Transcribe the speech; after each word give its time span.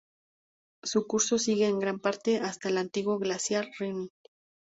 Su 0.83 1.05
curso 1.05 1.37
sigue 1.37 1.67
en 1.67 1.77
gran 1.77 1.99
parte 1.99 2.39
hasta 2.39 2.69
el 2.69 2.79
antiguo 2.79 3.19
glaciar 3.19 3.69
Rinne. 3.77 4.09